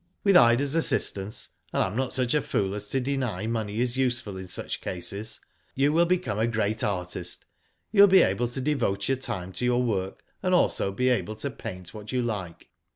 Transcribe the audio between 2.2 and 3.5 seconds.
a fool as to deny